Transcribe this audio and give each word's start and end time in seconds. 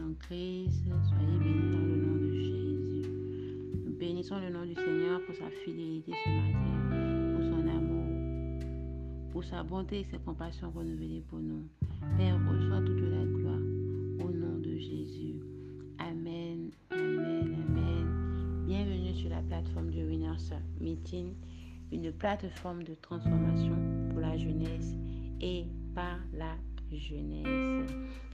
en 0.00 0.14
crise. 0.14 0.82
Soyez 1.08 1.38
bénis 1.38 1.70
dans 1.70 1.78
le 1.78 1.96
nom 1.96 2.16
de 2.16 2.32
Jésus. 2.32 3.02
Nous 3.84 3.92
bénissons 3.98 4.38
le 4.40 4.50
nom 4.50 4.64
du 4.64 4.74
Seigneur 4.74 5.20
pour 5.24 5.34
sa 5.34 5.50
fidélité 5.64 6.12
ce 6.24 6.30
matin, 6.30 7.34
pour 7.34 7.44
son 7.44 7.68
amour, 7.68 8.60
pour 9.32 9.44
sa 9.44 9.62
bonté 9.62 10.00
et 10.00 10.04
ses 10.04 10.18
compassions 10.18 10.70
renouvelées 10.70 11.22
pour 11.28 11.38
nous. 11.38 11.64
Père, 12.16 12.38
reçois 12.48 12.80
toute 12.80 13.00
la 13.00 13.24
gloire 13.24 13.60
au 14.24 14.30
nom 14.30 14.58
de 14.58 14.76
Jésus. 14.76 15.36
Amen, 15.98 16.70
amen, 16.90 17.56
amen. 17.68 18.64
Bienvenue 18.66 19.14
sur 19.14 19.30
la 19.30 19.42
plateforme 19.42 19.90
de 19.90 20.04
Winners 20.04 20.54
Meeting, 20.80 21.34
une 21.92 22.12
plateforme 22.12 22.82
de 22.82 22.94
transformation 22.94 23.76
pour 24.10 24.20
la 24.20 24.36
jeunesse 24.36 24.94
et 25.40 25.64
par 25.94 26.18
la 26.32 26.56
jeunesse. 26.92 27.92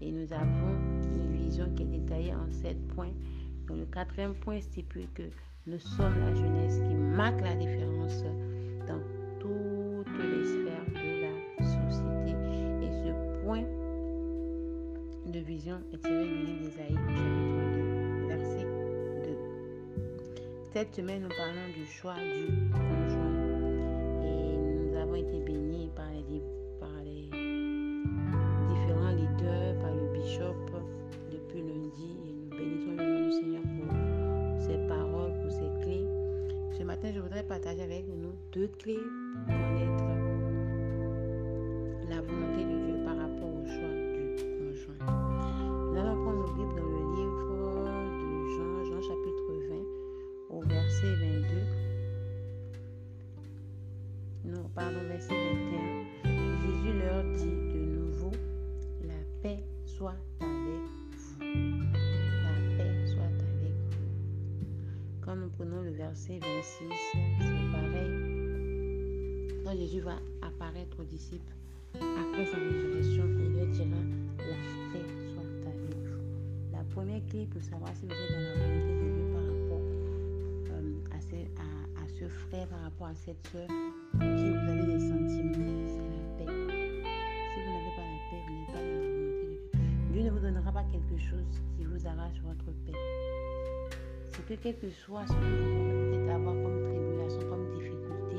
Et 0.00 0.12
nous 0.12 0.32
avons 0.32 0.74
une 1.14 1.32
vision 1.36 1.70
qui 1.74 1.82
est 1.82 1.86
détaillée 1.86 2.34
en 2.34 2.50
sept 2.50 2.76
points. 2.88 3.12
Le 3.68 3.86
quatrième 3.86 4.34
point 4.34 4.60
stipule 4.60 5.08
que 5.14 5.22
nous 5.66 5.78
sommes 5.78 6.18
la 6.20 6.34
jeunesse 6.34 6.78
qui 6.88 6.94
marque 6.94 7.40
la 7.40 7.54
différence 7.54 8.22
dans 8.86 9.00
toutes 9.40 10.18
les 10.18 10.44
sphères 10.44 10.86
de 10.90 11.22
la 11.22 11.64
société. 11.64 12.36
Et 12.82 12.90
ce 12.90 13.42
point 13.42 13.64
de 15.26 15.38
vision 15.40 15.78
est 15.92 15.98
tiré 15.98 16.24
du 16.24 16.34
livre 16.44 16.60
d'Ésaïe, 16.60 16.94
chapitre 16.94 17.22
2, 18.20 18.28
verset 18.28 18.66
2. 19.24 19.38
Cette 20.72 20.94
semaine, 20.94 21.22
nous 21.22 21.28
parlons 21.36 21.68
du 21.74 21.86
choix 21.86 22.14
du 22.14 22.70
conjoint. 22.70 23.34
Et 24.22 24.56
nous 24.56 24.96
avons 24.96 25.14
été 25.16 25.40
bénis 25.40 25.90
par 25.96 26.06
les, 26.10 26.40
par 26.40 26.55
je 37.12 37.20
voudrais 37.20 37.42
partager 37.44 37.82
avec 37.82 38.08
nous 38.08 38.32
deux 38.52 38.68
clés 38.78 38.98
pour 39.46 39.54
connaître 39.54 40.04
la 42.08 42.20
volonté 42.20 42.64
de 42.64 42.76
Dieu 42.84 43.04
par 43.04 43.16
rapport 43.16 43.48
au 43.48 43.64
choix 43.64 43.94
du 44.12 44.34
conjoint. 44.58 45.02
Nous 45.92 45.98
allons 45.98 46.16
prendre 46.24 46.38
nos 46.38 46.52
Bibles 46.54 46.80
dans 46.80 46.88
le 46.88 47.02
livre 47.14 47.44
de 48.20 48.28
Jean, 48.56 48.84
Jean 48.86 49.00
chapitre 49.02 49.46
20, 49.68 50.56
au 50.56 50.60
verset 50.62 51.14
22. 54.44 54.56
Non, 54.56 54.64
pardon, 54.74 55.00
verset 55.08 55.34
21. 55.34 56.56
Jésus 56.60 56.94
leur 56.98 57.22
dit 57.34 57.58
de 57.72 57.80
nouveau, 57.84 58.32
la 59.04 59.20
paix 59.42 59.62
soit 59.84 60.16
Nous 65.36 65.50
prenons 65.50 65.82
le 65.82 65.90
verset 65.90 66.38
26, 66.38 66.88
c'est 67.12 67.70
pareil. 67.70 68.10
Quand 69.64 69.76
Jésus 69.76 70.00
va 70.00 70.16
apparaître 70.40 70.98
aux 70.98 71.04
disciples 71.04 71.52
après 71.94 72.46
sa 72.46 72.56
résurrection, 72.56 73.24
il 73.38 73.52
leur 73.56 73.66
dira, 73.66 74.00
la 74.38 74.56
paix 74.92 75.04
soit 75.34 75.44
avec 75.68 75.94
vous. 76.08 76.22
La 76.72 76.82
première 76.94 77.20
clé 77.26 77.46
pour 77.52 77.60
savoir 77.60 77.90
si 77.96 78.06
vous 78.06 78.12
êtes 78.12 78.32
dans 78.32 78.40
la 78.40 78.54
volonté 78.54 78.92
de 78.94 79.08
Dieu 79.12 79.26
par 79.34 79.42
rapport 79.42 79.84
euh, 80.70 81.16
à, 81.16 81.20
ce, 81.20 81.36
à, 81.60 82.08
ce, 82.08 82.28
frère, 82.28 82.66
par 82.68 82.80
rapport 82.80 83.08
à 83.08 83.14
cette 83.14 83.46
soeur, 83.52 83.68
pour 84.12 84.20
qui 84.20 84.50
vous 84.50 84.70
avez 84.70 84.86
des 84.86 85.00
sentiments, 85.00 85.84
c'est 85.86 86.08
la 86.16 86.22
paix. 86.38 86.52
Si 87.52 87.60
vous 87.60 87.72
n'avez 87.72 87.92
pas 87.94 88.06
la 88.08 88.20
paix, 88.30 88.40
vous 88.46 88.54
n'êtes 88.56 88.72
pas 88.72 88.80
dans 88.80 88.88
la 88.88 89.04
volonté 89.04 89.44
de 89.44 89.52
Dieu. 89.52 89.60
Dieu 90.12 90.22
ne 90.22 90.30
vous 90.30 90.40
donnera 90.40 90.72
pas 90.72 90.84
quelque 90.84 91.18
chose 91.18 91.60
qui 91.76 91.84
vous 91.84 92.06
arrache 92.06 92.40
votre 92.42 92.72
paix. 92.86 93.05
Que 94.46 94.54
quel 94.54 94.78
que 94.78 94.88
soit 94.90 95.26
ce 95.26 95.32
que 95.32 95.38
vous 95.38 96.20
pouvez 96.20 96.30
avoir 96.30 96.54
comme 96.54 96.80
tribulation, 96.84 97.40
comme 97.50 97.68
difficulté, 97.68 98.36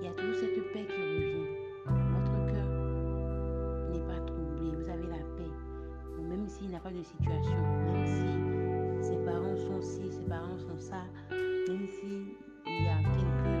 il 0.00 0.04
y 0.04 0.08
a 0.08 0.12
toujours 0.12 0.34
cette 0.34 0.72
paix 0.72 0.84
qui 0.84 1.00
revient. 1.00 1.46
Votre 1.86 2.36
cœur 2.50 2.66
n'est 3.92 4.00
pas 4.00 4.20
troublé, 4.26 4.74
vous 4.74 4.88
avez 4.90 5.06
la 5.06 5.22
paix. 5.36 5.52
Même 6.20 6.48
s'il 6.48 6.72
n'a 6.72 6.80
pas 6.80 6.90
de 6.90 7.00
situation, 7.00 7.62
même 7.84 8.06
si 8.08 9.06
ses 9.08 9.18
parents 9.24 9.56
sont 9.56 9.80
ci, 9.80 10.10
ses 10.10 10.24
parents 10.24 10.58
sont 10.58 10.78
ça, 10.80 11.04
même 11.30 11.86
s'il 11.86 12.34
y 12.66 12.88
a 12.88 12.98
quelques, 13.14 13.56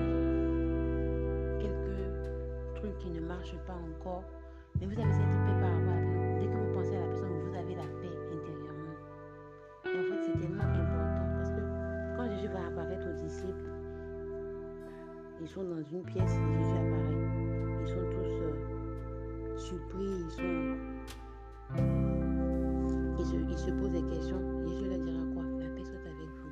quelques 1.62 2.74
trucs 2.74 2.98
qui 2.98 3.10
ne 3.10 3.20
marchent 3.20 3.60
pas 3.64 3.78
encore, 3.94 4.24
mais 4.80 4.86
vous 4.86 5.00
avez 5.00 5.12
cette 5.12 5.20
paix 5.22 5.60
par 5.60 5.70
rapport 5.70 5.94
à. 5.94 6.40
Dès 6.40 6.46
que 6.46 6.56
vous 6.56 6.74
pensez 6.74 6.96
à 6.96 7.00
la 7.00 7.06
personne, 7.06 7.35
ils 15.46 15.48
sont 15.48 15.62
dans 15.62 15.82
une 15.92 16.02
pièce 16.02 16.32
et 16.32 16.58
Jésus 16.58 16.74
apparaît. 16.74 17.22
Ils 17.80 17.88
sont 17.88 18.04
tous 18.10 18.34
euh, 18.42 19.58
surpris, 19.58 20.24
ils 20.24 20.30
sont. 20.30 20.76
Ils 23.18 23.58
se, 23.58 23.70
posent 23.70 23.92
des 23.92 24.02
questions. 24.02 24.40
Jésus 24.66 24.88
leur 24.88 24.98
dira 24.98 25.22
quoi? 25.34 25.44
La 25.60 25.68
paix 25.68 25.84
soit 25.84 26.02
avec 26.02 26.30
vous. 26.34 26.50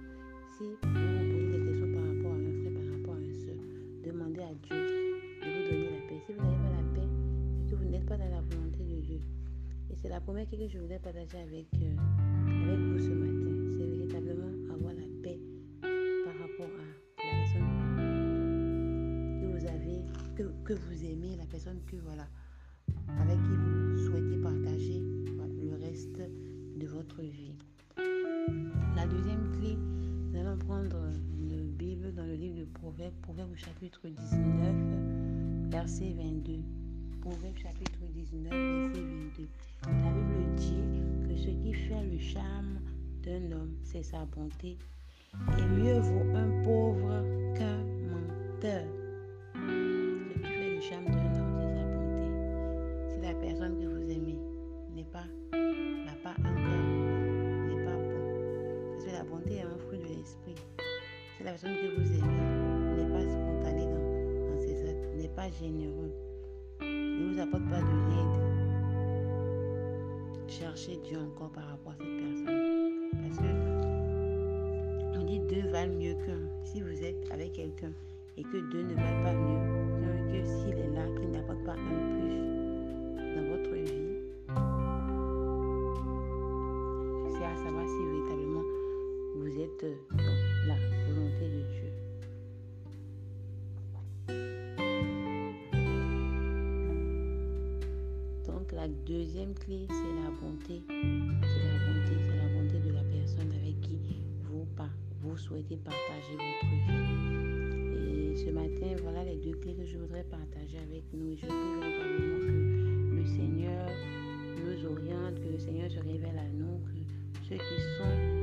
Si 0.56 0.64
vous 0.64 0.74
vous 0.74 0.92
posez 0.92 1.50
des 1.50 1.64
questions 1.66 1.92
par 1.92 2.02
rapport 2.06 2.32
à 2.32 2.36
un 2.36 2.52
frère, 2.54 2.72
par 2.72 2.86
rapport 2.96 3.14
à 3.14 3.18
un 3.18 4.06
demandez 4.06 4.42
à 4.42 4.54
Dieu 4.62 4.76
de 4.76 5.50
vous 5.50 5.70
donner 5.70 5.90
la 5.90 6.08
paix. 6.08 6.20
Si 6.24 6.32
vous 6.32 6.42
n'avez 6.42 6.56
pas 6.56 6.70
la 6.70 6.94
paix, 6.94 7.08
c'est 7.66 7.70
que 7.72 7.76
vous 7.76 7.90
n'êtes 7.90 8.06
pas 8.06 8.16
dans 8.16 8.30
la 8.30 8.42
volonté 8.42 8.78
de 8.78 9.00
Dieu. 9.00 9.20
Et 9.90 9.96
c'est 9.96 10.08
la 10.08 10.20
première 10.20 10.48
chose 10.48 10.60
que 10.60 10.68
je 10.68 10.78
voudrais 10.78 11.00
partager 11.00 11.38
avec, 11.38 11.66
euh, 11.82 11.96
avec 12.46 12.78
vous 12.78 12.98
ce 13.00 13.10
matin. 13.10 13.53
Que, 20.34 20.42
que 20.64 20.72
vous 20.72 21.04
aimez, 21.04 21.36
la 21.36 21.46
personne 21.46 21.78
que 21.86 21.96
voilà, 21.96 22.26
avec 23.20 23.36
qui 23.36 23.54
vous 23.54 23.96
souhaitez 24.06 24.36
partager 24.38 25.02
le 25.62 25.76
reste 25.80 26.18
de 26.76 26.86
votre 26.86 27.20
vie. 27.22 27.54
La 28.96 29.06
deuxième 29.06 29.50
clé, 29.58 29.76
nous 29.76 30.38
allons 30.38 30.58
prendre 30.58 30.96
une 31.38 31.70
Bible 31.76 32.12
dans 32.14 32.26
le 32.26 32.34
livre 32.34 32.58
de 32.60 32.64
Proverbes, 32.64 33.14
Proverbes 33.22 33.56
chapitre 33.56 34.08
19, 34.08 35.70
verset 35.70 36.14
22. 36.16 36.58
Proverbes 37.20 37.56
chapitre 37.56 38.00
19, 38.12 38.50
verset 38.50 39.00
22. 39.00 39.48
La 39.86 40.10
Bible 40.10 40.54
dit 40.56 41.28
que 41.28 41.36
ce 41.36 41.48
qui 41.48 41.72
fait 41.72 42.04
le 42.04 42.18
charme 42.18 42.80
d'un 43.22 43.52
homme, 43.52 43.74
c'est 43.84 44.02
sa 44.02 44.24
bonté. 44.24 44.76
Et 45.58 45.62
mieux 45.62 45.98
vaut 45.98 46.36
un 46.36 46.62
pauvre 46.62 46.83
la 59.24 59.30
bonté 59.30 59.56
est 59.56 59.62
un 59.62 59.78
fruit 59.86 59.98
de 59.98 60.04
l'esprit. 60.04 60.54
Si 61.36 61.44
la 61.44 61.50
personne 61.50 61.74
que 61.74 62.00
vous 62.00 62.12
aimez 62.12 62.96
n'est 62.96 63.10
pas 63.12 63.20
spontanée 63.30 63.86
dans, 63.86 64.50
dans 64.50 64.60
ses 64.60 64.88
actes, 64.88 65.14
n'est 65.16 65.28
pas 65.28 65.50
généreux, 65.50 66.12
ne 66.80 67.32
vous 67.32 67.40
apporte 67.40 67.68
pas 67.68 67.80
de 67.80 67.86
l'aide, 68.10 68.36
cherchez 70.48 70.98
Dieu 71.04 71.18
encore 71.18 71.50
par 71.52 71.66
rapport 71.68 71.92
à 71.92 71.96
cette 71.98 72.16
personne. 72.16 72.92
Parce 73.22 73.38
que 73.38 73.50
on 75.18 75.24
dit 75.24 75.40
deux 75.40 75.68
valent 75.70 75.94
mieux 75.94 76.14
qu'un. 76.26 76.48
Si 76.64 76.80
vous 76.80 77.02
êtes 77.02 77.30
avec 77.30 77.52
quelqu'un 77.52 77.92
et 78.36 78.42
que 78.42 78.58
deux 78.72 78.82
ne 78.82 78.94
valent 78.94 79.22
pas 79.22 79.32
mieux 79.32 79.60
que 80.32 80.44
s'il 80.44 80.78
est 80.78 80.90
là, 80.90 81.06
qu'il 81.18 81.30
n'apporte 81.30 81.64
pas 81.64 81.72
un 81.72 82.18
plus 82.18 82.40
dans 83.36 83.44
votre 83.48 83.74
vie, 83.74 84.13
la 90.66 90.76
volonté 91.06 91.48
de 91.48 91.62
Dieu. 91.72 91.90
Donc 98.46 98.72
la 98.72 98.88
deuxième 98.88 99.54
clé, 99.54 99.86
c'est 99.88 100.14
la 100.22 100.30
bonté. 100.40 100.82
C'est 100.88 101.64
la 101.64 101.78
bonté, 101.86 102.14
c'est 102.28 102.36
la 102.36 102.48
bonté 102.54 102.78
de 102.78 102.92
la 102.92 103.02
personne 103.02 103.52
avec 103.52 103.80
qui 103.80 103.98
vous, 104.44 104.66
vous 105.22 105.36
souhaitez 105.36 105.76
partager 105.76 106.32
votre 106.32 106.66
vie. 106.86 108.32
Et 108.32 108.36
ce 108.36 108.50
matin, 108.50 108.96
voilà 109.02 109.24
les 109.24 109.36
deux 109.36 109.56
clés 109.56 109.74
que 109.74 109.84
je 109.84 109.98
voudrais 109.98 110.24
partager 110.24 110.78
avec 110.78 111.04
nous. 111.12 111.30
Et 111.30 111.36
je 111.36 111.46
prie 111.46 111.80
véritablement 111.80 112.40
que 112.40 113.16
le 113.16 113.24
Seigneur 113.26 113.88
nous 114.64 114.86
oriente, 114.86 115.40
que 115.40 115.48
le 115.48 115.58
Seigneur 115.58 115.90
se 115.90 116.00
révèle 116.00 116.38
à 116.38 116.48
nous, 116.48 116.80
que 116.86 117.48
ceux 117.48 117.56
qui 117.56 117.80
sont 117.98 118.33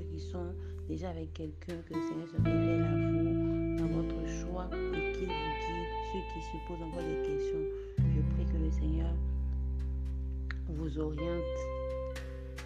ceux 0.00 0.06
qui 0.06 0.20
sont 0.20 0.54
déjà 0.88 1.10
avec 1.10 1.32
quelqu'un, 1.34 1.76
que 1.88 1.94
le 1.94 2.00
Seigneur 2.00 2.28
se 2.28 2.36
révèle 2.36 2.82
à 2.82 2.94
vous 2.94 3.76
dans 3.78 3.88
votre 3.88 4.26
choix 4.28 4.68
et 4.72 5.12
qu'il 5.12 5.26
vous 5.26 5.54
guide. 5.60 5.88
Ceux 6.12 6.20
qui 6.32 6.40
se 6.46 6.56
posent 6.66 6.82
encore 6.82 7.02
des 7.02 7.22
questions, 7.28 7.64
je 7.98 8.34
prie 8.34 8.46
que 8.46 8.58
le 8.58 8.70
Seigneur 8.70 9.12
vous 10.68 10.98
oriente 10.98 11.42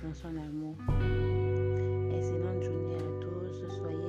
dans 0.03 0.15
son 0.15 0.29
amour. 0.29 0.77
Excellente 2.13 2.63
journée 2.63 2.95
à 2.95 4.04